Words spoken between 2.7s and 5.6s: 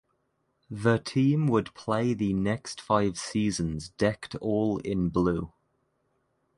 five seasons decked all in blue.